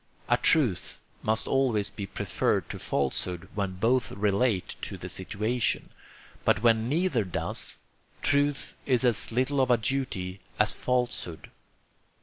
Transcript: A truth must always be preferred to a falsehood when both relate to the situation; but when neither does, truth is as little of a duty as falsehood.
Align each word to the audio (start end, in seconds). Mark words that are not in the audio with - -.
A 0.27 0.35
truth 0.37 0.97
must 1.21 1.45
always 1.47 1.91
be 1.91 2.07
preferred 2.07 2.67
to 2.71 2.77
a 2.77 2.79
falsehood 2.79 3.47
when 3.53 3.75
both 3.75 4.11
relate 4.13 4.75
to 4.81 4.97
the 4.97 5.09
situation; 5.09 5.91
but 6.43 6.63
when 6.63 6.87
neither 6.87 7.23
does, 7.23 7.77
truth 8.23 8.73
is 8.87 9.05
as 9.05 9.31
little 9.31 9.61
of 9.61 9.69
a 9.69 9.77
duty 9.77 10.39
as 10.59 10.73
falsehood. 10.73 11.51